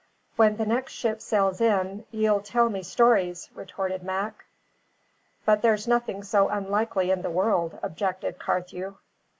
"When 0.35 0.57
the 0.57 0.65
next 0.65 0.93
ship 0.93 1.21
sails 1.21 1.61
in, 1.61 2.05
ye'll 2.09 2.41
tell 2.41 2.71
me 2.71 2.81
stories!" 2.81 3.51
retorted 3.53 4.01
Mac. 4.01 4.45
"But 5.45 5.61
there's 5.61 5.87
nothing 5.87 6.23
so 6.23 6.49
unlikely 6.49 7.11
in 7.11 7.21
the 7.21 7.29
world," 7.29 7.77
objected 7.83 8.39
Carthew. 8.39 8.95